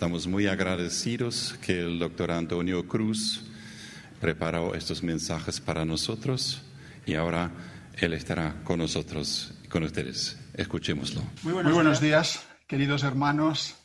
[0.00, 3.42] Estamos muy agradecidos que el doctor Antonio Cruz
[4.18, 6.62] preparó estos mensajes para nosotros
[7.04, 7.50] y ahora
[7.98, 10.38] él estará con nosotros, con ustedes.
[10.54, 11.22] Escuchémoslo.
[11.42, 13.76] Muy buenos, días, queridos hermanos.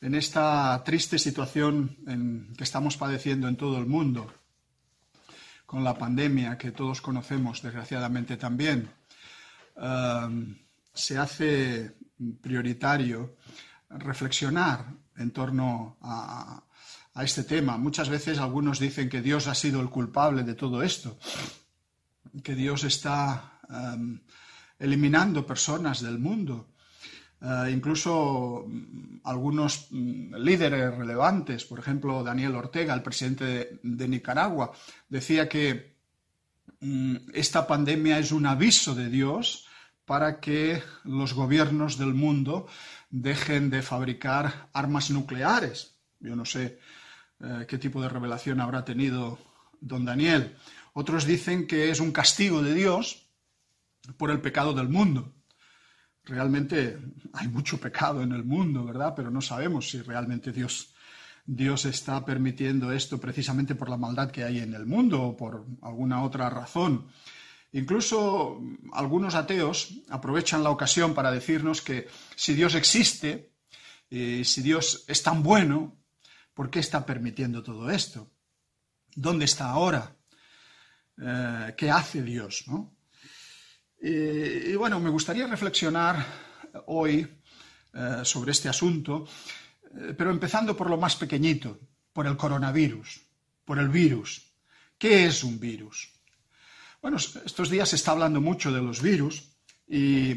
[0.00, 4.32] En esta triste situación en que estamos padeciendo en todo el mundo,
[5.66, 8.88] con la pandemia que todos conocemos, desgraciadamente también,
[9.76, 10.56] eh,
[10.94, 11.96] se hace
[12.40, 13.36] prioritario
[13.90, 14.86] reflexionar
[15.16, 16.62] en torno a,
[17.22, 17.76] este tema.
[17.76, 21.18] Muchas veces algunos dicen que Dios ha sido el culpable de todo esto,
[22.42, 24.20] que Dios está em,
[24.78, 26.70] eliminando personas del mundo.
[27.42, 34.72] Eh, incluso mm, algunos mm, líderes relevantes, por ejemplo Daniel Ortega, el presidente de, Nicaragua,
[35.08, 35.96] decía que
[36.80, 39.66] mm, esta pandemia es un aviso de Dios
[40.10, 42.66] para que los gobiernos del mundo
[43.10, 45.94] dejen de fabricar armas nucleares.
[46.18, 46.80] Yo no sé
[47.38, 49.38] eh, qué tipo de revelación habrá tenido
[49.80, 50.56] don Daniel.
[50.94, 53.28] Otros dicen que es un castigo de Dios
[54.16, 55.32] por el pecado del mundo.
[56.24, 56.98] Realmente
[57.32, 59.14] hay mucho pecado en el mundo, ¿verdad?
[59.14, 60.92] Pero no sabemos si realmente Dios,
[61.46, 65.66] Dios está permitiendo esto precisamente por la maldad que hay en el mundo o por
[65.82, 67.06] alguna otra razón.
[67.72, 68.60] Incluso
[68.92, 73.50] algunos ateos aprovechan la ocasión para decirnos que si Dios existe,
[74.10, 75.96] y si Dios es tan bueno,
[76.52, 78.28] ¿por qué está permitiendo todo esto?
[79.14, 80.16] ¿Dónde está ahora?
[81.16, 82.64] Eh, ¿Qué hace Dios?
[84.02, 86.24] Y, bueno, me gustaría reflexionar
[86.86, 87.26] hoy
[87.92, 89.28] eh, sobre este asunto,
[89.84, 91.78] eh, pero empezando por lo más pequeñito,
[92.12, 93.20] por el coronavirus,
[93.64, 94.52] por el virus.
[94.98, 96.19] ¿Qué es un virus?
[97.02, 99.56] Bueno, estos días se está hablando mucho de los virus
[99.88, 100.32] y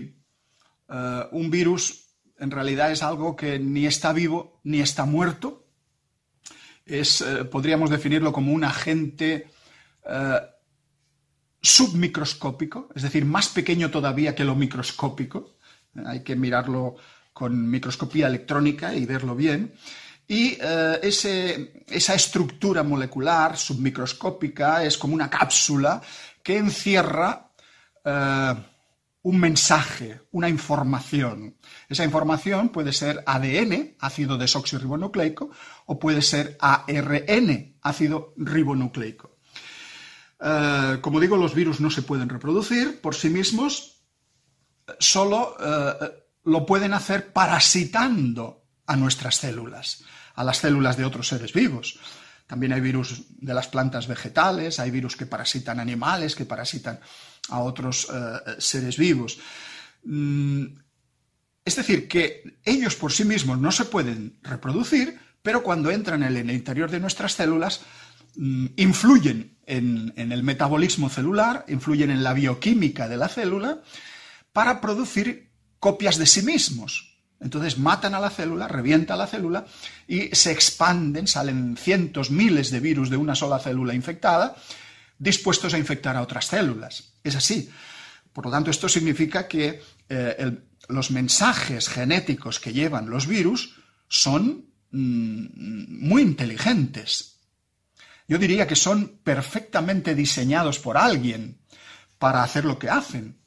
[0.89, 5.67] eh, un virus en realidad es algo que ni está vivo ni está muerto.
[6.85, 9.49] Es, eh, podríamos definirlo como un agente
[10.05, 10.39] eh,
[11.61, 15.57] submicroscópico, es decir, más pequeño todavía que lo microscópico.
[16.05, 16.95] Hay que mirarlo
[17.33, 19.73] con microscopía electrónica y verlo bien.
[20.25, 20.57] Y
[21.01, 26.01] esa estructura molecular submicroscópica es como una cápsula
[26.43, 27.51] que encierra
[28.03, 28.53] eh,
[29.23, 31.55] un mensaje, una información.
[31.87, 35.49] Esa información puede ser ADN, ácido desoxirribonucleico,
[35.85, 39.37] o puede ser ARN, ácido ribonucleico.
[40.41, 44.03] Eh, como digo, los virus no se pueden reproducir por sí mismos,
[44.99, 45.93] solo eh,
[46.43, 50.03] lo pueden hacer parasitando a nuestras células,
[50.35, 51.97] a las células de otros seres vivos.
[52.47, 56.99] También hay virus de las plantas vegetales, hay virus que parasitan animales, que parasitan
[57.49, 59.39] a otros eh, seres vivos.
[60.03, 60.65] Mm,
[61.65, 66.37] es decir, que ellos por sí mismos no se pueden reproducir, pero cuando entran en
[66.37, 67.81] el interior de nuestras células,
[68.35, 73.81] mm, influyen en, el metabolismo celular, influyen en la bioquímica de la célula,
[74.51, 77.12] para producir copias de sí mismos.
[77.43, 79.65] Entonces matan a la célula, revienta la célula
[80.07, 84.55] y se expanden, salen cientos, miles de virus de una sola célula infectada,
[85.17, 87.15] dispuestos a infectar a otras células.
[87.23, 87.69] Es así.
[88.31, 93.75] Por lo tanto, esto significa que eh, los mensajes genéticos que llevan los virus
[94.07, 97.39] son mm, muy inteligentes.
[98.27, 101.59] Yo diría que son perfectamente diseñados por alguien
[102.17, 103.42] para hacer lo que hacen.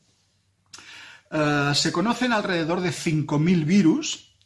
[1.30, 4.36] Eh, se conocen alrededor de 5.000 virus,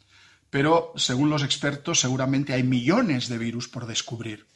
[0.48, 4.46] pero según los expertos seguramente hay millones de virus por descubrir.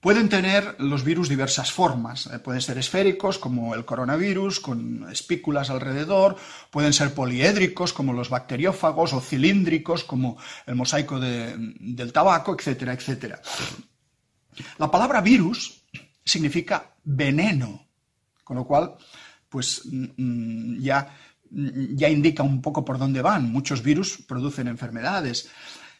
[0.00, 2.26] Pueden tener los virus diversas formas.
[2.26, 6.36] Eh, pueden ser esféricos, como el coronavirus, con espículas alrededor.
[6.70, 10.36] Pueden ser poliédricos, como los bacteriófagos, o cilíndricos, como
[10.66, 13.40] el mosaico del tabaco, etcétera, etcétera.
[14.78, 15.82] La palabra virus
[16.24, 17.88] significa veneno,
[18.44, 18.96] con lo cual
[19.48, 21.14] pues mm, ya,
[21.50, 23.50] mm, ya indica un poco por dónde van.
[23.50, 25.48] Muchos virus producen enfermedades.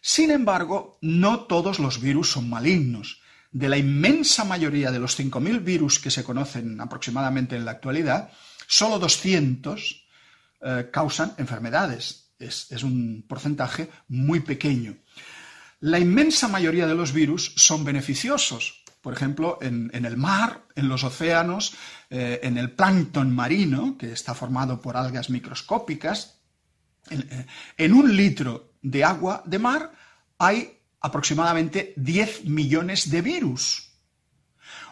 [0.01, 3.21] Sin embargo, no todos los virus son malignos.
[3.51, 8.31] De la inmensa mayoría de los 5.000 virus que se conocen aproximadamente en la actualidad,
[8.67, 10.07] solo 200
[10.61, 12.35] eh, causan enfermedades.
[12.39, 14.97] Es, es un porcentaje muy pequeño.
[15.81, 21.05] La inmensa mayoría de los virus son beneficiosos por ejemplo, en, el mar, en los
[21.05, 21.75] océanos,
[22.11, 26.41] eh, en el plancton marino, que está formado por algas microscópicas.
[27.11, 29.93] Eh, en, un litro de agua de mar
[30.39, 33.93] hay aproximadamente 10 millones de virus.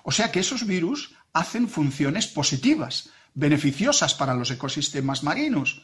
[0.05, 5.83] O sea que esos virus hacen funciones positivas, beneficiosas para los ecosistemas marinos.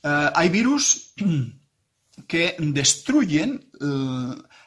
[0.00, 1.12] Eh, hay virus
[2.28, 3.68] que destruyen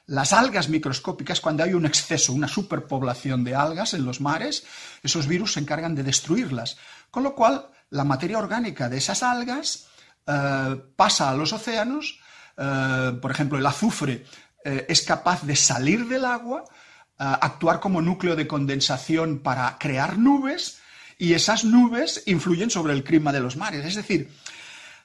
[0.08, 4.66] las algas microscópicas cuando hay un exceso, una superpoblación de algas en los mares,
[5.02, 6.78] esos virus se encargan de destruirlas.
[7.10, 9.88] Con lo cual, la materia orgánica de esas algas
[10.28, 12.20] eh, pasa a los océanos,
[12.58, 14.26] eh, por ejemplo, el azufre
[14.64, 16.64] eh, es capaz de salir del agua,
[17.18, 20.80] actuar como núcleo de condensación para crear nubes,
[21.18, 23.86] y esas nubes influyen sobre el clima de los mares.
[23.86, 24.30] Es decir,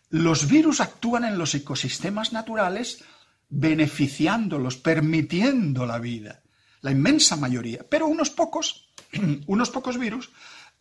[0.08, 3.04] los virus actúan en los ecosistemas naturales
[3.50, 6.42] beneficiándolos, permitiendo la vida,
[6.80, 8.88] la inmensa mayoría, pero unos pocos,
[9.46, 10.30] unos pocos virus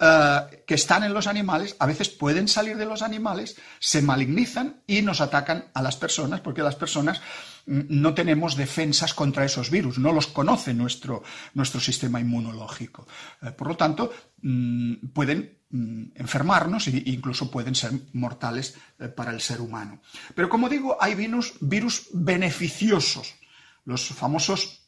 [0.02, 4.82] eh, que están en los animales, a veces pueden salir de los animales, se malignizan
[4.88, 7.20] y nos atacan a las personas, porque las personas
[7.66, 11.22] mm, no tenemos defensas contra esos virus, no los conoce nuestro,
[11.54, 13.08] nuestro sistema inmunológico.
[13.42, 19.32] Eh, por lo tanto, mm, pueden mm, enfermarnos e incluso pueden ser mortales eh, para
[19.32, 20.00] el ser humano.
[20.34, 23.36] Pero como digo, hay virus, virus beneficiosos,
[23.84, 24.79] los famosos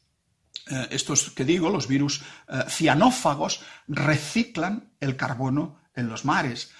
[0.70, 6.70] eh, estos que digo, los virus eh, cianófagos, reciclan el carbono en los mares.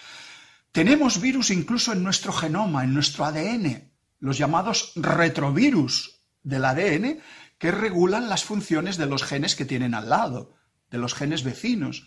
[0.70, 7.20] Tenemos virus incluso en nuestro genoma, en nuestro ADN, los llamados retrovirus del ADN,
[7.58, 10.54] que regulan las funciones de los genes que tienen al lado,
[10.90, 12.06] de los genes vecinos.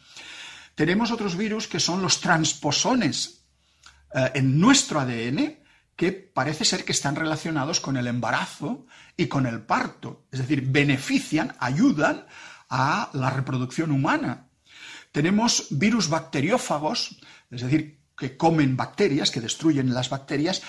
[0.76, 3.46] Tenemos otros virus que son los transposones
[4.14, 5.60] eh, en nuestro ADN,
[5.96, 10.64] que parece ser que están relacionados con el embarazo y con el parto, es decir,
[10.68, 12.26] benefician, ayudan
[12.70, 14.48] a la reproducción humana.
[15.12, 17.18] Tenemos virus bacteriófagos,
[17.50, 20.62] es decir, que comen bacterias, que destruyen las bacterias,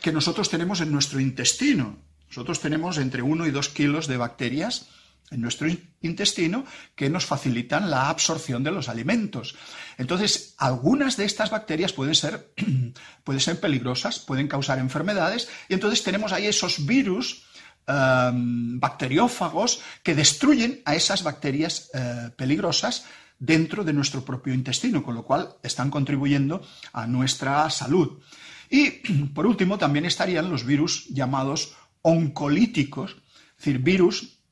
[0.00, 1.98] que nosotros tenemos en nuestro intestino.
[2.28, 4.88] Nosotros tenemos entre 1 y 2 kilos de bacterias
[5.30, 5.68] en nuestro
[6.02, 9.56] intestino que nos facilitan la absorción de los alimentos.
[9.98, 12.52] Entonces, algunas de estas bacterias pueden ser,
[13.24, 17.44] pueden ser peligrosas, pueden causar enfermedades, y entonces tenemos ahí esos virus
[17.86, 23.04] em, bacteriófagos que destruyen a esas bacterias eh, peligrosas
[23.38, 26.62] dentro de nuestro propio intestino, con lo cual están contribuyendo
[26.92, 28.20] a nuestra salud.
[28.70, 28.90] Y,
[29.34, 34.43] por último, también estarían los virus llamados oncolíticos, es decir, virus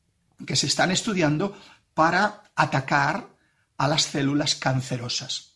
[0.46, 1.56] que se están estudiando
[1.94, 3.28] para atacar
[3.76, 5.52] a las células cancerosas.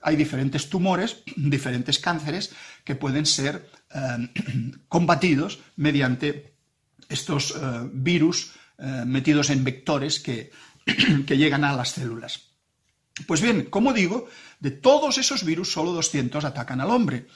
[0.00, 2.52] Hay diferentes tumores, diferentes cánceres
[2.84, 4.30] que pueden ser eh,
[4.88, 6.54] combatidos mediante
[7.08, 10.50] estos eh, virus eh, metidos en vectores que,
[11.26, 12.50] que llegan a las células.
[13.26, 14.28] Pues bien, como digo,
[14.60, 17.26] de todos esos virus solo 200 atacan al hombre.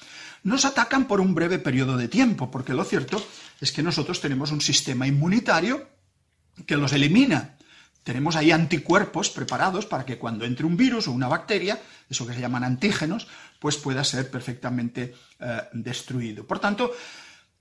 [0.43, 3.25] Nos atacan por un breve periodo de tiempo, porque lo cierto
[3.61, 5.89] es que nosotros tenemos un sistema inmunitario
[6.67, 7.57] que los elimina.
[8.03, 12.33] Tenemos ahí anticuerpos preparados para que cuando entre un virus o una bacteria, eso que
[12.33, 16.47] se llaman antígenos, pues pueda ser perfectamente eh, destruido.
[16.47, 16.93] Por tanto,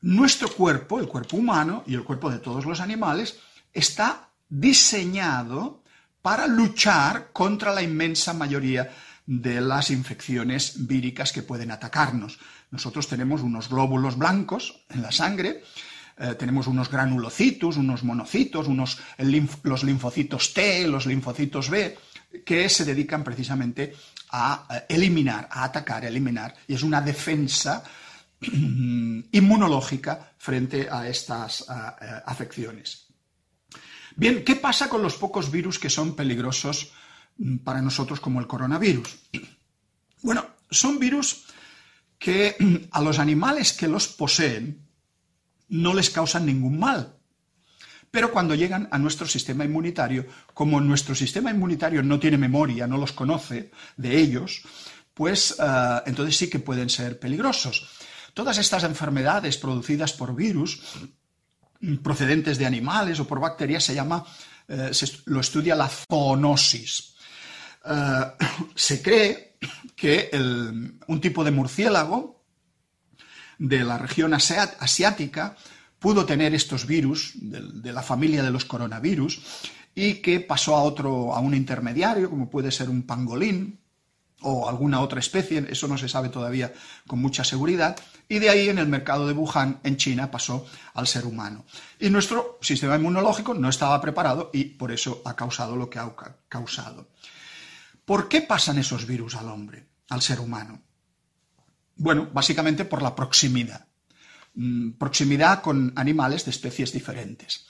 [0.02, 3.38] nuestro cuerpo, el cuerpo humano y el cuerpo de todos los animales,
[3.74, 5.84] está diseñado
[6.22, 8.90] para luchar contra la inmensa mayoría
[9.26, 12.40] de las infecciones víricas que pueden atacarnos.
[12.72, 15.64] Nosotros tenemos unos glóbulos blancos en la sangre
[16.20, 19.00] eh, tenemos unos granulocitos, unos monocitos, unos,
[19.64, 21.98] los linfocitos T, los linfocitos B,
[22.46, 23.96] que se dedican precisamente
[24.32, 27.84] a eliminar, a atacar, a eliminar, y es una defensa
[28.42, 31.64] inmunológica frente a estas eh,
[32.26, 33.08] afecciones.
[34.16, 36.92] Bien, ¿qué pasa con los pocos virus que son peligrosos
[37.38, 39.20] mm, para nosotros como el coronavirus?
[40.22, 41.46] Bueno, son virus
[42.18, 42.58] que
[42.92, 44.89] a los animales que los poseen
[45.70, 47.16] no les causan ningún mal.
[48.12, 52.98] Pero cuando llegan a nuestro sistema inmunitario, como nuestro sistema inmunitario no tiene memoria, no
[52.98, 54.64] los conoce de ellos,
[55.14, 57.90] pues eh, entonces sí que pueden ser peligrosos.
[58.34, 60.82] Todas estas enfermedades producidas por virus,
[62.02, 64.26] procedentes de animales o por bacterias, se llama,
[64.68, 64.92] eh,
[65.26, 67.16] lo estudia la zoonosis.
[67.86, 68.26] Eh,
[68.76, 69.58] se cree
[69.96, 70.32] que
[71.08, 72.39] un tipo de murciélago,
[73.60, 75.56] de la región asiática
[76.00, 79.42] pudo tener estos virus de, la familia de los coronavirus
[79.94, 83.80] y que pasó a otro, a un intermediario, como puede ser un pangolín
[84.42, 86.72] o alguna otra especie, eso no se sabe todavía
[87.06, 88.00] con mucha seguridad,
[88.30, 91.66] y de ahí en el mercado de Wuhan, en China, pasó al ser humano.
[92.00, 96.10] Y nuestro sistema inmunológico no estaba preparado y por eso ha causado lo que ha
[96.48, 97.10] causado.
[98.06, 100.82] ¿Por qué pasan esos virus al hombre, al ser humano?
[102.00, 103.86] Bueno, básicamente por la proximidad.
[104.56, 107.66] Mm, proximidad con animales de especies diferentes.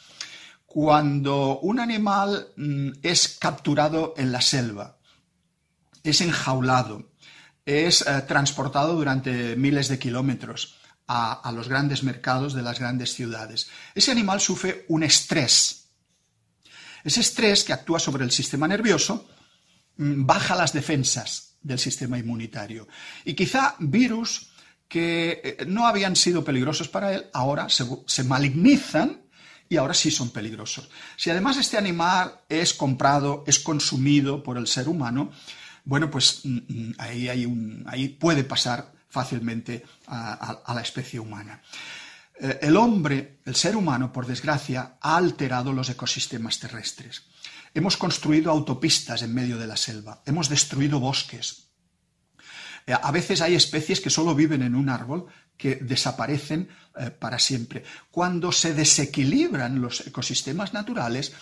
[0.67, 4.99] Cuando un animal mm, es capturado en la selva,
[6.03, 7.11] es enjaulado,
[7.65, 13.67] es eh, transportado durante miles de kilómetros a, los grandes mercados de las grandes ciudades.
[13.95, 15.89] Ese animal sufre un estrés.
[17.03, 19.27] Ese estrés que actúa sobre el sistema nervioso
[19.97, 22.87] mm, baja las defensas del sistema inmunitario.
[23.25, 24.51] Y quizá virus
[24.87, 29.21] que eh, no habían sido peligrosos para él, ahora se, malignizan
[29.69, 30.89] y ahora sí son peligrosos.
[31.15, 35.31] Si además este animal es comprado, es consumido por el ser humano,
[35.85, 41.61] bueno, pues mm, mm, ahí, ahí puede pasar fácilmente a, la especie humana.
[42.39, 47.23] Eh, el hombre, el ser humano, por desgracia, ha alterado los ecosistemas terrestres.
[47.73, 51.69] Hemos construido autopistas en medio de la selva, hemos destruido bosques.
[52.85, 57.37] Eh, a veces hay especies que solo viven en un árbol que desaparecen eh, para
[57.37, 57.83] siempre.
[58.09, 61.33] Cuando se desequilibran los ecosistemas naturales,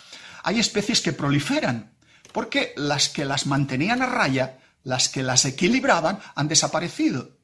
[0.43, 1.93] hay especies que proliferan,
[2.33, 7.37] porque las que las mantenían a raya, las que las equilibraban, han desaparecido.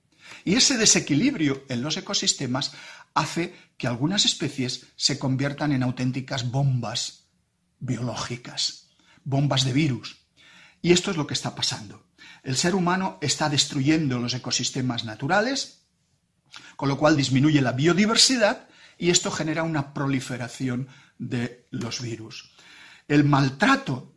[0.44, 2.74] Y ese desequilibrio en los ecosistemas
[3.14, 7.23] hace que algunas especies se conviertan en auténticas bombas
[7.84, 8.90] biológicas,
[9.24, 10.26] bombas de virus.
[10.82, 12.08] Y esto es lo que está pasando.
[12.44, 15.86] El ser humano está destruyendo los ecosistemas naturales,
[16.76, 20.88] con lo cual disminuye la biodiversidad y esto genera una proliferación
[21.18, 22.52] de los virus.
[23.08, 24.16] El maltrato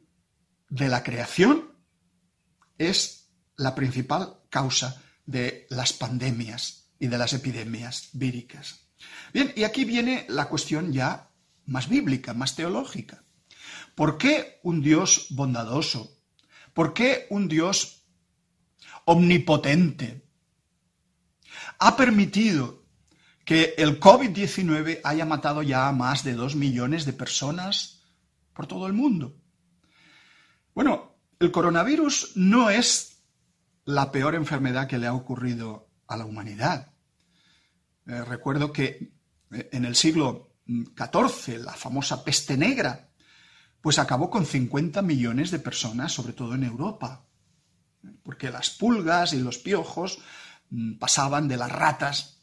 [0.69, 1.73] de la creación
[2.79, 8.87] es la principal causa de las pandemias y de las epidemias víricas.
[9.33, 11.31] Bien, y aquí viene la cuestión ya
[11.67, 13.26] más bíblica, más teológica.
[13.97, 16.21] ¿Por qué un Dios bondadoso?
[16.75, 18.05] ¿Por qué un Dios
[19.07, 20.23] omnipotente
[21.79, 22.85] ha permitido
[23.47, 28.03] que el COVID-19 haya matado ya a más de dos millones de personas
[28.53, 29.41] por todo el mundo?
[30.75, 33.23] Bueno, el coronavirus no es
[33.87, 36.93] la peor enfermedad que le ha ocurrido a la humanidad.
[38.07, 39.15] Eh, recuerdo que
[39.53, 43.07] eh, en el siglo XIV, la famosa peste negra,
[43.87, 47.25] pues acabó con 50 millones de personas, sobre todo en Europa,
[48.25, 50.19] porque las pulgas y los piojos
[50.71, 52.41] mm, pasaban de las ratas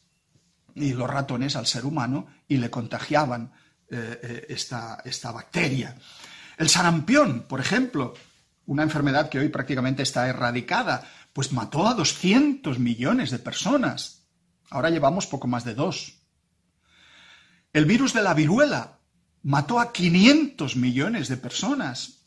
[0.74, 3.52] y los ratones al ser humano y le contagiaban
[3.90, 5.94] eh, esta, esta bacteria.
[6.56, 8.14] El sarampión, por ejemplo,
[8.64, 14.22] una enfermedad que hoy prácticamente está erradicada, pues mató a 200 millones de personas.
[14.70, 16.22] Ahora llevamos poco más de dos.
[17.74, 19.00] El virus de la viruela
[19.44, 22.24] mató a 500 millones de personas.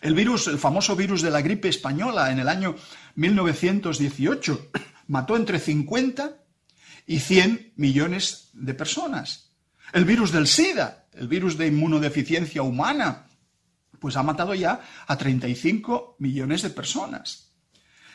[0.00, 2.76] El virus, el famoso virus de la gripe española en el año
[3.16, 4.70] 1918
[5.08, 6.36] mató entre 50
[7.06, 9.50] y 100 millones de personas.
[9.92, 13.26] El virus del SIDA, el virus de inmunodeficiencia humana,
[13.98, 17.52] pues ha matado ya a 35 millones de personas.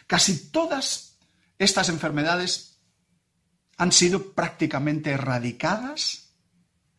[0.06, 1.18] Casi todas
[1.58, 2.80] estas enfermedades
[3.78, 6.27] han sido prácticamente erradicadas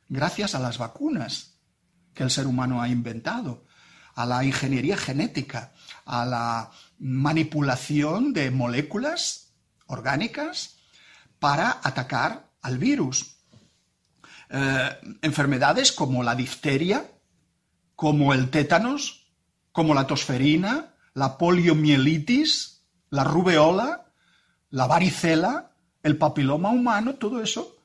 [0.08, 1.58] gracias a las vacunas
[2.14, 3.64] que el ser humano ha inventado,
[4.14, 5.72] a la ingeniería genética,
[6.04, 9.54] a la manipulación de moléculas
[9.86, 10.78] orgánicas
[11.38, 13.36] para atacar al virus.
[14.50, 17.08] Eh, enfermedades como la difteria,
[17.94, 19.26] como el tétanos,
[19.72, 24.06] como la tosferina, la poliomielitis, la rubeola,
[24.70, 25.72] la varicela,
[26.02, 27.76] el papiloma humano, todo eso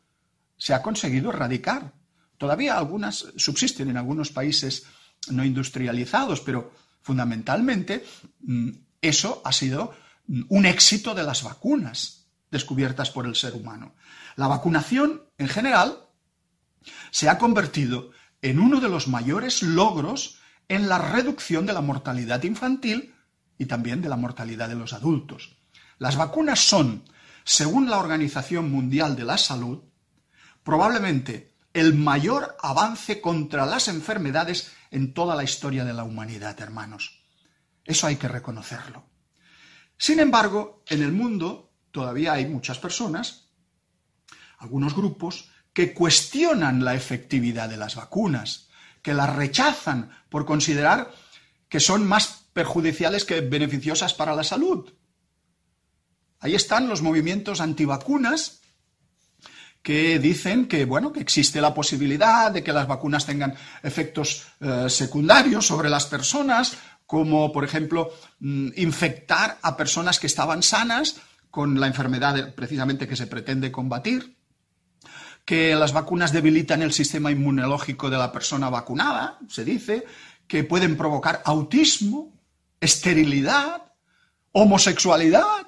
[0.57, 1.93] se ha conseguido erradicar.
[2.43, 4.83] Todavía algunas subsisten en algunos países
[5.29, 8.03] no industrializados, pero fundamentalmente
[8.41, 8.69] mm,
[9.01, 9.93] eso ha sido
[10.27, 13.95] mm, un éxito de las vacunas descubiertas por el ser humano.
[14.35, 15.99] La vacunación, en general,
[17.11, 22.43] se ha convertido en uno de los mayores logros en la reducción de la mortalidad
[22.43, 23.15] infantil
[23.57, 25.55] y también de la mortalidad de los adultos.
[25.97, 27.05] Las vacunas son,
[27.45, 29.81] según la Organización Mundial de la Salud,
[30.61, 37.23] probablemente el mayor avance contra las enfermedades en toda la historia de la humanidad, hermanos.
[37.83, 39.05] Eso hay que reconocerlo.
[39.97, 43.49] Sin embargo, en el mundo todavía hay muchas personas,
[44.59, 48.69] algunos grupos, que cuestionan la efectividad de las vacunas,
[49.01, 51.11] que las rechazan por considerar
[51.67, 54.93] que son más perjudiciales que beneficiosas para la salud.
[56.39, 58.61] Ahí están los movimientos antivacunas
[59.83, 64.85] que dicen que, bueno, que existe la posibilidad de que las vacunas tengan efectos eh,
[64.89, 71.17] secundarios sobre las personas, como, por ejemplo, mm, infectar a personas que estaban sanas
[71.51, 74.37] con la enfermedad precisamente que se pretende combatir,
[75.43, 80.05] que las vacunas debilitan el sistema inmunológico de la persona vacunada, se dice,
[80.47, 82.33] que pueden provocar autismo,
[82.79, 83.91] esterilidad,
[84.53, 85.67] homosexualidad.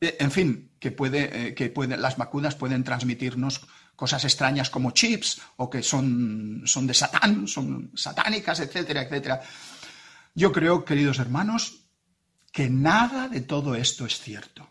[0.00, 3.62] eh, en fin, que, eh, que las vacunas pueden transmitirnos
[3.96, 9.40] cosas extrañas como chips o que son, son de Satán, son satánicas, etcétera, etcétera.
[10.34, 11.86] Yo creo, queridos hermanos,
[12.52, 14.68] que nada de todo esto es cierto.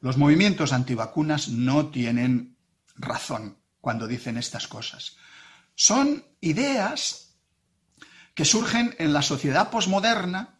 [0.00, 2.56] Los movimientos antivacunas no tienen
[2.94, 5.16] razón cuando dicen estas cosas.
[5.74, 7.34] Son ideas
[8.34, 10.55] que surgen en la sociedad posmoderna,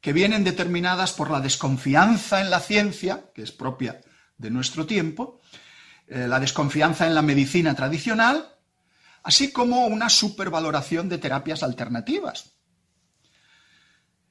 [0.00, 4.00] que vienen determinadas por la desconfianza en la ciencia, que es propia
[4.36, 5.40] de nuestro tiempo,
[6.06, 8.56] eh, la desconfianza en la medicina tradicional,
[9.22, 12.52] así como una supervaloración de terapias alternativas.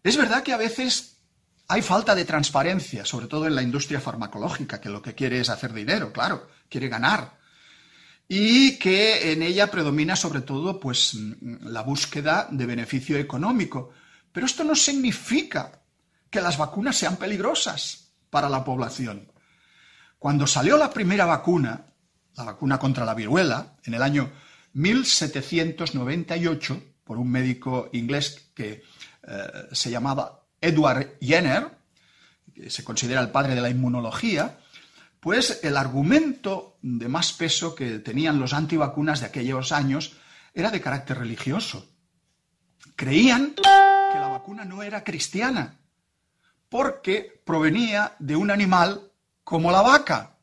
[0.03, 1.17] Es verdad que a veces
[1.67, 5.49] hay falta de transparencia, sobre todo en la industria farmacológica, que lo que quiere es
[5.49, 7.37] hacer dinero, claro, quiere ganar.
[8.29, 13.91] Y que en ella predomina sobre todo pues, la búsqueda de beneficio económico.
[14.37, 15.81] Pero esto no significa
[16.29, 19.31] que las vacunas sean peligrosas para la población.
[20.19, 21.87] Cuando salió la primera vacuna,
[22.35, 24.29] la vacuna contra la viruela, en el año
[24.73, 28.83] 1798, por un médico inglés que
[29.27, 31.75] eh, se llamaba Edward Jenner,
[32.53, 34.59] que se considera el padre de la inmunología,
[35.19, 40.15] pues el argumento de más peso que tenían los antivacunas de aquellos años
[40.53, 41.89] era de carácter religioso.
[42.95, 43.55] Creían
[44.11, 45.77] que la vacuna no era cristiana,
[46.69, 49.11] porque provenía de un animal
[49.43, 50.37] como la vaca.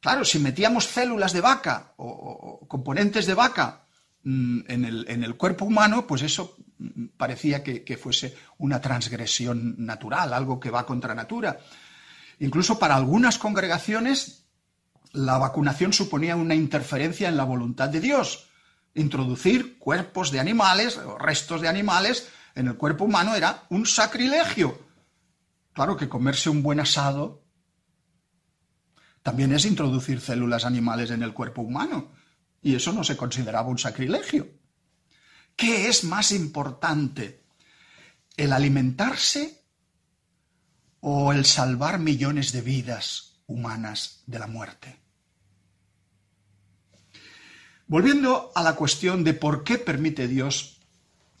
[0.00, 3.82] Claro, si metíamos células de vaca o, componentes de vaca
[4.22, 10.60] mm, en el, cuerpo humano, pues eso mm, parecía que, fuese una transgresión natural, algo
[10.60, 11.58] que va contra natura.
[12.40, 14.44] Incluso para algunas congregaciones,
[15.12, 18.47] la vacunación suponía una interferencia en la voluntad de Dios.
[18.98, 24.86] Introducir cuerpos de animales o restos de animales en el cuerpo humano era un sacrilegio.
[25.72, 27.44] Claro que comerse un buen asado
[29.22, 32.10] también es introducir células animales en el cuerpo humano.
[32.60, 34.48] Y eso no se consideraba un sacrilegio.
[35.54, 37.44] ¿Qué es más importante?
[38.36, 39.62] ¿El alimentarse
[41.00, 45.07] o el salvar millones de vidas humanas de la muerte?
[47.88, 50.78] Volviendo a la cuestión de por qué permite Dios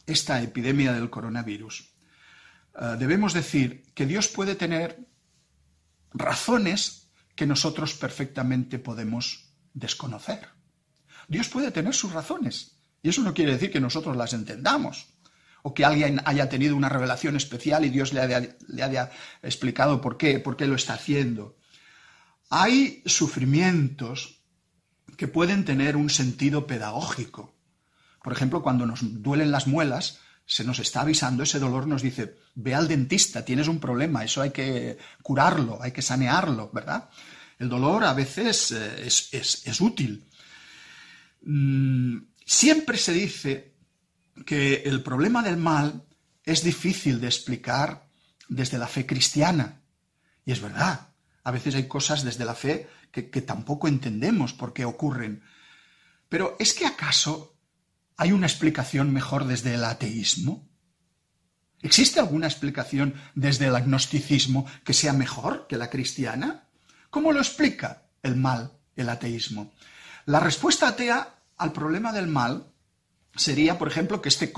[0.06, 1.90] esta epidemia del coronavirus.
[2.80, 4.98] Eh, debemos decir que Dios puede tener
[6.14, 10.48] razones que nosotros perfectamente podemos desconocer.
[11.28, 15.06] Dios puede tener sus razones, y eso no quiere decir que nosotros las entendamos,
[15.62, 19.10] o que alguien haya tenido una revelación especial y Dios le haya,
[19.42, 21.58] explicado por qué, por qué lo está haciendo.
[22.48, 24.37] Hay sufrimientos
[25.18, 27.52] que pueden tener un sentido pedagógico.
[28.22, 32.36] Por ejemplo, cuando nos duelen las muelas, se nos está avisando, ese dolor nos dice,
[32.54, 37.10] ve al dentista, tienes un problema, eso hay que curarlo, hay que sanearlo, ¿verdad?
[37.58, 40.24] El dolor a veces eh, es, útil.
[41.42, 43.74] Mm, siempre se dice
[44.46, 46.04] que el problema del mal
[46.44, 48.06] es difícil de explicar
[48.48, 49.80] desde la fe cristiana.
[50.46, 51.07] Y es verdad,
[51.48, 55.42] a veces hay cosas desde la fe que, tampoco entendemos por qué ocurren.
[56.28, 57.58] Pero ¿es que acaso
[58.20, 60.68] ¿Hay una explicación mejor desde el ateísmo?
[61.82, 66.66] ¿Existe alguna explicación desde el agnosticismo que sea mejor que la cristiana?
[67.10, 69.72] ¿Cómo lo explica el mal, el ateísmo?
[70.26, 72.72] La respuesta atea al problema del mal
[73.36, 74.50] sería, por ejemplo, que este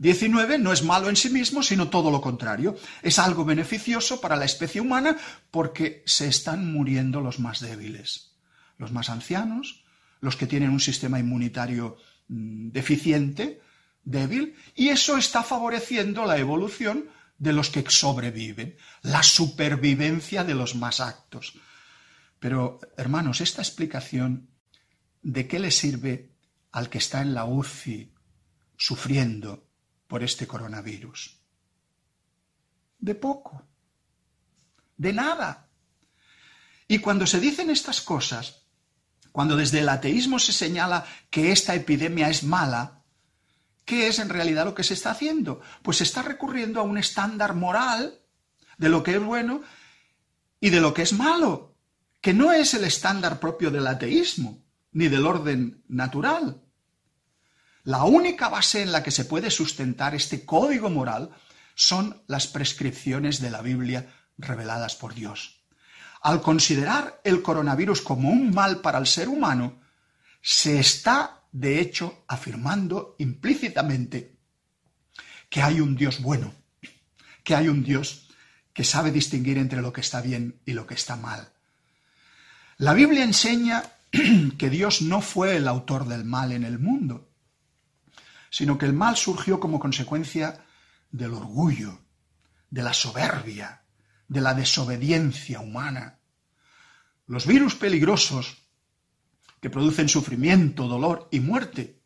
[0.00, 2.76] COVID-19 no es malo en sí mismo, sino todo lo contrario.
[3.02, 5.16] Es algo beneficioso para la especie humana
[5.50, 8.36] porque se están muriendo los más débiles,
[8.76, 9.84] los más ancianos,
[10.20, 11.96] los que tienen un sistema inmunitario
[12.28, 13.62] Mm, deficiente,
[14.04, 17.08] débil, y eso está favoreciendo la evolución
[17.38, 21.54] de los que sobreviven, la supervivencia de los más actos.
[22.38, 24.50] Pero, hermanos, esta explicación,
[25.22, 26.32] ¿de qué le sirve
[26.70, 28.12] al que está en la UCI
[28.76, 29.67] sufriendo
[30.08, 31.38] por este coronavirus?
[32.98, 33.62] De poco,
[34.96, 35.68] de nada.
[36.88, 38.62] Y cuando se dicen estas cosas,
[39.30, 43.04] cuando desde el ateísmo se señala que esta epidemia es mala,
[43.84, 45.60] ¿qué es en realidad lo que se está haciendo?
[45.82, 48.18] Pues se está recurriendo a un estándar moral
[48.78, 49.62] de lo que es bueno
[50.60, 51.76] y de lo que es malo,
[52.20, 56.62] que no es el estándar propio del ateísmo, ni del orden natural.
[57.88, 61.30] La única base en la que se puede sustentar este código moral
[61.74, 65.58] son las prescripciones de la Biblia reveladas por Dios
[66.22, 69.80] al considerar el coronavirus como un mal para el ser humano,
[70.40, 74.36] se está, de hecho, afirmando implícitamente
[75.48, 76.52] que hay un Dios bueno,
[77.42, 78.28] que hay un Dios
[78.72, 81.48] que sabe distinguir entre lo que está bien y lo que está mal.
[82.76, 83.82] La Biblia enseña
[84.58, 87.27] que Dios no fue el autor del mal en el mundo,
[88.50, 90.64] sino que el mal surgió como consecuencia
[91.10, 92.00] del orgullo,
[92.70, 93.82] de la soberbia,
[94.26, 96.18] de la desobediencia humana.
[97.26, 98.58] Los virus peligrosos
[99.60, 102.00] que producen sufrimiento, dolor y muerte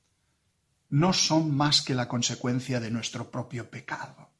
[0.90, 4.30] no son más que la consecuencia de nuestro propio pecado.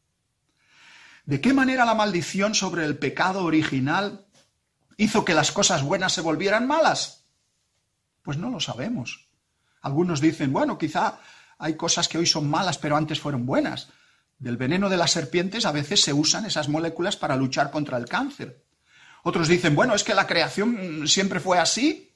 [1.24, 4.26] ¿De qué manera la maldición sobre el pecado original
[4.96, 7.26] hizo que las cosas buenas se volvieran malas?
[8.22, 9.28] Pues no lo sabemos.
[9.80, 11.20] Algunos dicen, bueno, quizá
[11.62, 13.88] hay cosas que hoy son malas pero antes fueron buenas.
[14.38, 18.06] Del veneno de las serpientes a veces se usan esas moléculas para luchar contra el
[18.06, 18.64] cáncer.
[19.22, 22.12] Otros dicen, bueno, es que la creación siempre fue así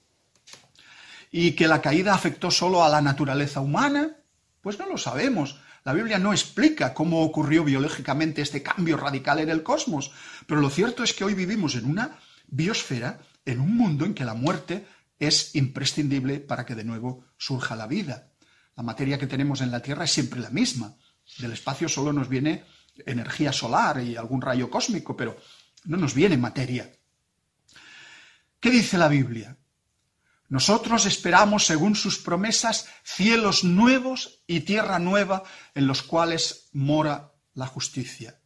[1.30, 4.16] y que la caída afectó solo a la naturaleza humana.
[4.60, 5.60] Pues no lo sabemos.
[5.84, 10.10] La Biblia no explica cómo ocurrió biológicamente este cambio radical en el cosmos,
[10.48, 14.24] pero lo cierto es que hoy vivimos en una biosfera, en un mundo en que
[14.24, 14.88] la muerte
[15.20, 18.32] es imprescindible para que de nuevo surja la vida.
[18.76, 20.94] La materia que tenemos en la Tierra es siempre la misma.
[21.38, 22.64] Del espacio solo nos viene
[23.06, 25.36] energía solar y algún rayo cósmico, pero
[25.84, 26.92] no nos viene materia.
[28.60, 29.56] ¿Qué dice la Biblia?
[30.48, 35.42] Nosotros esperamos, según sus promesas, cielos nuevos y tierra nueva
[35.74, 38.38] en los cuales mora la justicia.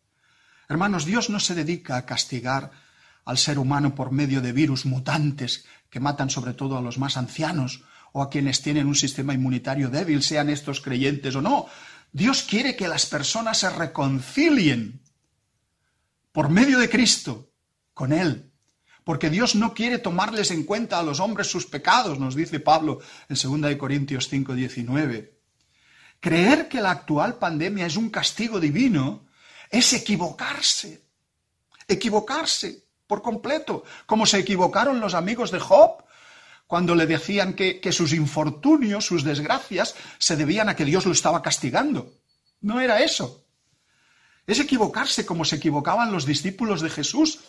[0.68, 2.70] Hermanos, Dios no se dedica a castigar
[3.24, 7.16] al ser humano por medio de virus mutantes que matan sobre todo a los más
[7.16, 11.66] ancianos o a quienes tienen un sistema inmunitario débil, sean estos creyentes o no.
[12.12, 15.00] Dios quiere que las personas se reconcilien
[16.32, 17.50] por medio de Cristo
[17.94, 18.50] con Él
[19.04, 23.00] porque Dios no quiere tomarles en cuenta a los hombres sus pecados, nos dice Pablo
[23.28, 25.36] en 2 Corintios 5, 19.
[26.20, 29.26] Creer que la actual pandemia es un castigo divino
[29.70, 31.02] es equivocarse,
[31.86, 36.04] equivocarse por completo, como se equivocaron los amigos de Job
[36.70, 41.42] cuando le decían que, sus infortunios, sus desgracias, se debían a que Dios lo estaba
[41.42, 42.12] castigando.
[42.60, 43.44] No era eso.
[44.46, 47.40] Es equivocarse como se equivocaban los discípulos de Jesús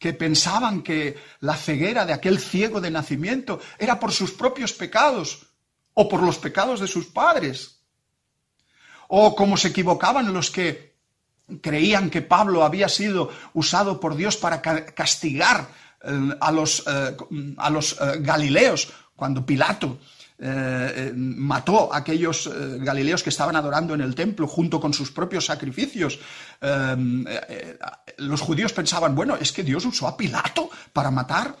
[0.00, 5.46] que pensaban que la ceguera de aquel ciego de nacimiento era por sus propios pecados
[5.94, 7.84] o por los pecados de sus padres.
[9.06, 10.98] O como se equivocaban los que
[11.62, 15.68] creían que Pablo había sido usado por Dios para castigar
[16.40, 17.16] a los, eh,
[17.56, 19.98] a los eh, galileos cuando Pilato
[20.40, 24.94] eh, eh, mató a aquellos eh, galileos que estaban adorando en el templo junto con
[24.94, 26.20] sus propios sacrificios.
[28.18, 31.56] los judíos pensaban, bueno, es que Dios usó a Pilato para matar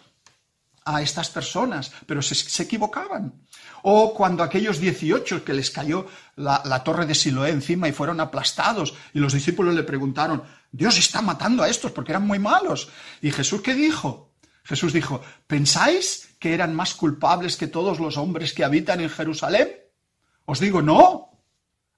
[0.84, 3.34] a estas personas, pero se, equivocaban.
[3.82, 8.20] O cuando aquellos 18 que les cayó la, la, torre de Siloé encima y fueron
[8.20, 12.88] aplastados, y los discípulos le preguntaron, Dios está matando a estos porque eran muy malos.
[13.22, 14.27] Y Jesús, ¿qué dijo?
[14.68, 19.70] Jesús dijo, ¿pensáis que eran más culpables que todos los hombres que habitan en Jerusalén?
[20.44, 21.30] Os digo, no.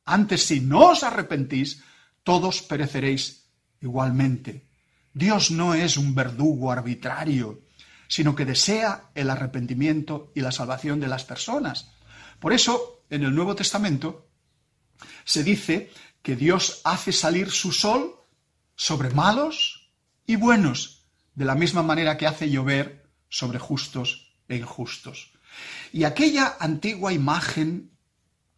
[0.05, 1.83] Antes, si no os arrepentís,
[2.23, 4.69] todos pereceréis igualmente.
[5.13, 7.65] Dios no es un verdugo arbitrario,
[8.07, 11.91] sino que desea el arrepentimiento y la salvación de las personas.
[12.39, 14.29] Por eso, en el Nuevo Testamento,
[15.25, 15.91] se dice
[16.23, 18.15] que Dios hace salir su sol
[18.77, 19.91] sobre malos
[20.25, 21.00] y buenos,
[21.35, 25.33] de la misma manera que hace llover sobre justos e injustos.
[25.93, 27.91] Y aquella antigua imagen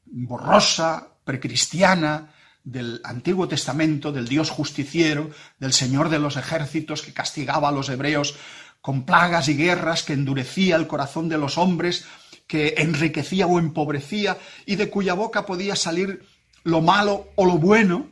[0.05, 7.69] borrosa, precristiana, del Antiguo Testamento, del Dios justiciero, del Señor de los ejércitos que castigaba
[7.69, 8.37] a los hebreos
[8.81, 12.05] con plagas y guerras, que endurecía el corazón de los hombres,
[12.47, 16.25] que enriquecía o empobrecía y de cuya boca podía salir
[16.65, 18.11] lo malo o lo bueno,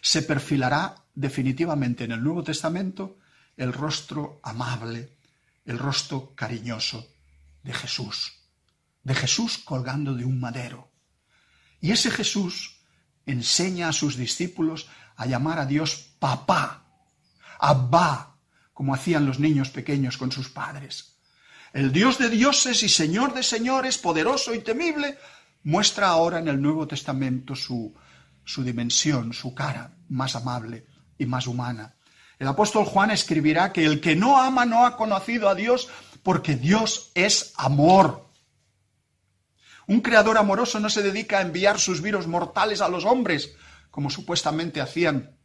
[0.00, 3.18] se perfilará definitivamente en el Nuevo Testamento
[3.62, 5.18] el rostro amable,
[5.64, 7.06] el rostro cariñoso
[7.62, 8.32] de Jesús,
[9.04, 10.90] de Jesús colgando de un madero.
[11.80, 12.80] Y ese Jesús
[13.24, 16.86] enseña a sus discípulos a llamar a Dios papá,
[17.60, 18.36] abba,
[18.72, 21.18] como hacían los niños pequeños con sus padres.
[21.72, 25.18] El Dios de dioses y Señor de señores, poderoso y temible,
[25.62, 27.94] muestra ahora en el Nuevo Testamento su,
[28.44, 30.84] su dimensión, su cara más amable
[31.16, 31.94] y más humana.
[32.42, 35.88] El apóstol Juan escribirá que el que no ama no ha conocido a Dios
[36.24, 38.28] porque Dios es amor.
[39.86, 43.54] Un creador amoroso no se dedica a enviar sus virus mortales a los hombres,
[43.92, 45.36] como supuestamente hacían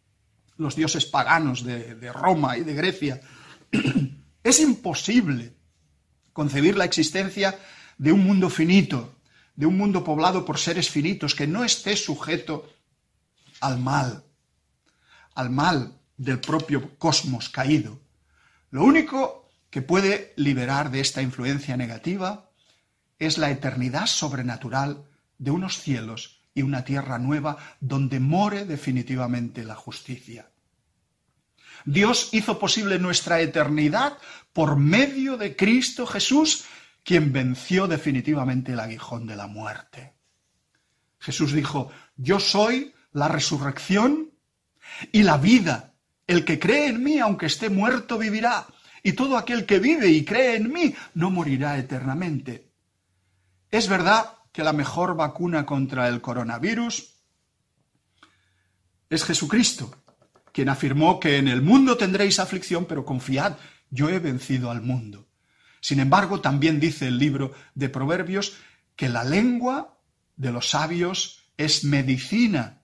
[0.56, 3.22] los dioses paganos de, de Roma y de Grecia.
[4.44, 5.56] es imposible
[6.34, 7.60] concebir la existencia
[8.00, 9.20] de un mundo finito,
[9.54, 12.68] de un mundo poblado por seres finitos, que no esté sujeto
[13.60, 14.24] al mal,
[15.36, 18.00] al mal del propio cosmos caído.
[18.72, 22.50] Lo único que puede liberar de esta influencia negativa
[23.20, 25.06] es la eternidad sobrenatural
[25.38, 30.50] de unos cielos y una tierra nueva donde more definitivamente la justicia.
[31.86, 34.18] Dios hizo posible nuestra eternidad
[34.54, 36.66] por medio de Cristo Jesús,
[37.04, 40.16] quien venció definitivamente el aguijón de la muerte.
[41.20, 44.32] Jesús dijo, yo soy la resurrección
[45.12, 45.94] y la vida.
[46.28, 48.68] El que cree en mí, aunque esté muerto, vivirá.
[49.02, 52.70] Y todo aquel que vive y cree en mí, no morirá eternamente.
[53.72, 57.14] Es verdad que la mejor vacuna contra el coronavirus
[59.10, 60.04] es Jesucristo,
[60.52, 63.56] quien afirmó que en el mundo tendréis aflicción, pero confiad,
[63.90, 65.30] yo he vencido al mundo.
[65.80, 68.58] Sin embargo, también dice el libro de Proverbios
[68.98, 69.98] que la lengua
[70.36, 72.77] de los sabios es medicina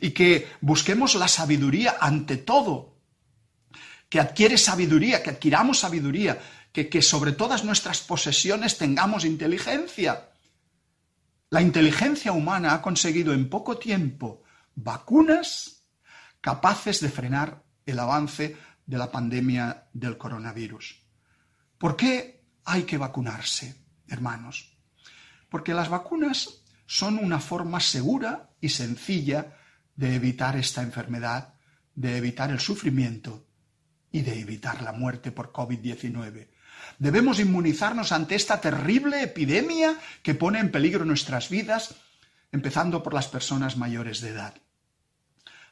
[0.00, 2.96] y que busquemos la sabiduría ante todo,
[4.08, 6.38] que adquiere sabiduría, que adquiramos sabiduría,
[6.72, 10.30] que, que sobre todas nuestras posesiones tengamos inteligencia.
[11.50, 14.42] La inteligencia humana ha conseguido en poco tiempo
[14.74, 15.82] vacunas
[16.40, 21.02] capaces de frenar el avance de la pandemia del coronavirus.
[21.78, 23.76] ¿Por qué hay que vacunarse,
[24.08, 24.76] hermanos?
[25.48, 29.57] Porque las vacunas son una forma segura y sencilla
[29.98, 31.54] de evitar esta enfermedad,
[31.96, 33.44] de evitar el sufrimiento
[34.12, 36.46] y de evitar la muerte por COVID-19.
[37.00, 41.96] Debemos inmunizarnos ante esta terrible epidemia que pone en peligro nuestras vidas,
[42.52, 44.54] empezando por las personas mayores de edad.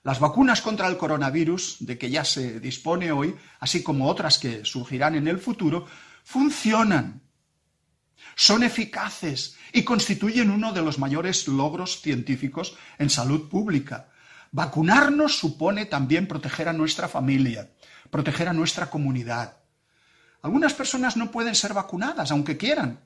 [0.02, 4.64] Las vacunas contra el coronavirus, de que ya se dispone hoy, así como otras que
[4.64, 5.86] surgirán en el futuro,
[6.24, 7.22] funcionan
[8.34, 14.10] son eficaces y constituyen uno de los mayores logros científicos en salud pública.
[14.52, 17.70] Vacunarnos supone también proteger a nuestra familia,
[18.10, 19.56] proteger a nuestra comunidad.
[20.42, 23.00] Algunas personas no pueden ser vacunadas, aunque quieran,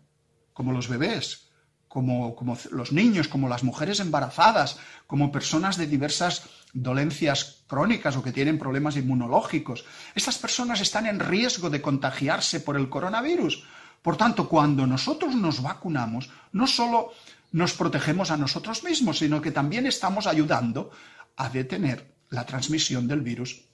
[0.52, 1.50] como los bebés,
[1.90, 2.36] como,
[2.70, 8.60] los niños, como las mujeres embarazadas, como personas de diversas dolencias crónicas o que tienen
[8.60, 9.84] problemas inmunológicos.
[10.14, 13.64] Estas personas están en riesgo de contagiarse por el coronavirus.
[14.02, 17.10] Por tanto, cuando nosotros nos vacunamos, no solo
[17.50, 20.92] nos protegemos a nosotros mismos, sino que también estamos ayudando
[21.40, 23.64] a detener la transmisión del virus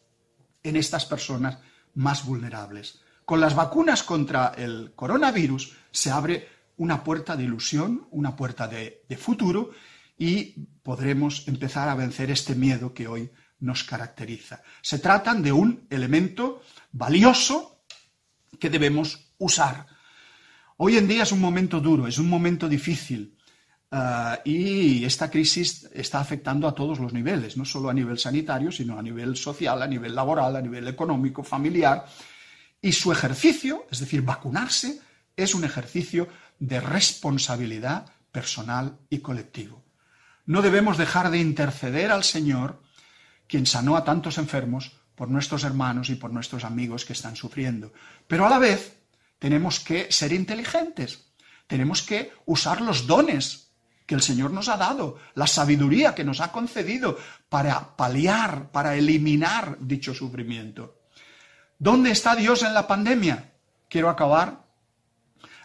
[0.63, 1.59] en estas personas
[1.95, 3.01] más vulnerables.
[3.25, 9.03] Con las vacunas contra el coronavirus se abre una puerta de ilusión, una puerta de,
[9.19, 9.71] futuro
[10.17, 14.63] y podremos empezar a vencer este miedo que hoy nos caracteriza.
[14.81, 17.83] Se tratan de un elemento valioso
[18.61, 19.87] que debemos usar
[20.79, 23.36] Hoy en día es un momento duro, es un momento difícil
[23.93, 28.71] uh, y esta crisis está afectando a todos los niveles, no solo a nivel sanitario,
[28.71, 32.07] sino a nivel social, a nivel laboral, a nivel económico, familiar.
[32.81, 35.01] Y su ejercicio, es decir, vacunarse,
[35.37, 39.83] es un ejercicio de responsabilidad personal y colectivo.
[40.47, 42.83] No debemos dejar de interceder al Señor,
[43.47, 47.93] quien sanó a tantos enfermos, por nuestros hermanos y por nuestros amigos que están sufriendo.
[48.29, 48.99] Pero a la vez
[49.39, 51.25] tenemos que ser inteligentes,
[51.67, 53.66] tenemos que usar los dones
[54.07, 58.95] que el Señor nos ha dado, la sabiduría que nos ha concedido para paliar, para
[58.95, 61.01] eliminar dicho sufrimiento.
[61.79, 63.53] ¿Dónde está Dios en la pandemia?
[63.89, 64.65] Quiero acabar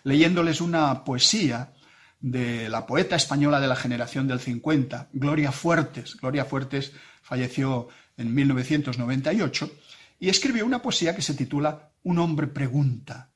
[0.03, 1.73] leyéndoles una poesía
[2.19, 6.15] de la poeta española de la generación del 50, Gloria Fuertes.
[6.17, 9.71] Gloria Fuertes falleció en 1998
[10.19, 13.29] y escribió una poesía que se titula Un hombre pregunta.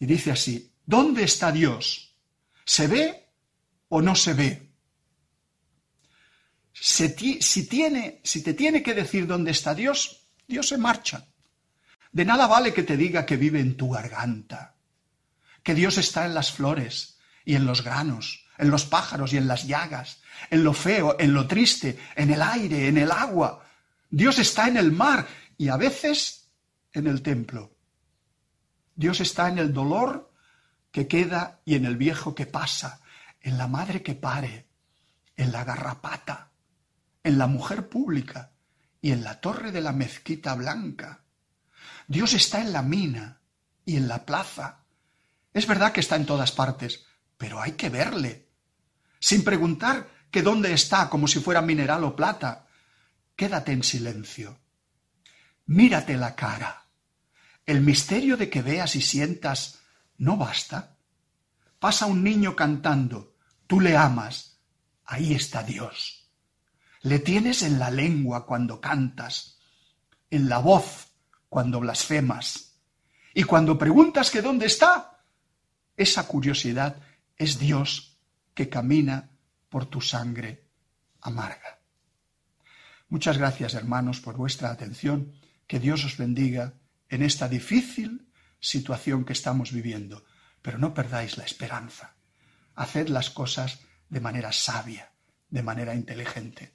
[0.00, 2.14] Y dice así, ¿dónde está Dios?
[2.64, 3.27] ¿Se ve
[3.88, 4.68] o no se ve?
[6.72, 7.08] Si,
[7.66, 11.26] tiene, si te tiene que decir dónde está Dios, Dios se marcha.
[12.12, 14.76] De nada vale que te diga que vive en tu garganta,
[15.62, 19.48] que Dios está en las flores y en los granos, en los pájaros y en
[19.48, 20.20] las llagas,
[20.50, 23.64] en lo feo, en lo triste, en el aire, en el agua.
[24.08, 26.48] Dios está en el mar y a veces
[26.92, 27.74] en el templo.
[28.94, 30.32] Dios está en el dolor
[30.90, 33.00] que queda y en el viejo que pasa,
[33.48, 34.68] en la madre que pare,
[35.36, 36.50] en la garrapata,
[37.22, 38.52] en la mujer pública
[39.00, 41.24] y en la torre de la mezquita blanca.
[42.06, 43.40] Dios está en la mina
[43.84, 44.84] y en la plaza.
[45.52, 47.06] Es verdad que está en todas partes,
[47.36, 48.48] pero hay que verle.
[49.18, 52.66] Sin preguntar que dónde está como si fuera mineral o plata.
[53.34, 54.58] Quédate en silencio.
[55.66, 56.88] Mírate la cara
[57.68, 59.80] el misterio de que veas y sientas
[60.16, 60.96] no basta.
[61.78, 63.36] Pasa un niño cantando,
[63.68, 64.58] tú le amas,
[65.04, 66.28] ahí está Dios.
[67.02, 69.60] Le tienes en la lengua cuando cantas,
[70.30, 71.12] en la voz
[71.48, 72.80] cuando blasfemas.
[73.34, 75.22] Y cuando preguntas que dónde está,
[75.96, 77.00] esa curiosidad
[77.36, 78.18] es Dios
[78.54, 79.30] que camina
[79.68, 80.68] por tu sangre
[81.20, 81.78] amarga.
[83.08, 85.34] Muchas gracias, hermanos, por vuestra atención.
[85.66, 86.74] Que Dios os bendiga
[87.08, 90.24] en esta difícil situación que estamos viviendo.
[90.62, 92.17] Pero no perdáis la esperanza.
[92.78, 95.10] Haced las cosas de manera sabia,
[95.50, 96.72] de manera inteligente.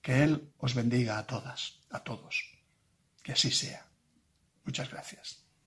[0.00, 2.56] Que Él os bendiga a todas, a todos.
[3.22, 3.86] Que así sea.
[4.64, 5.41] Muchas gracias.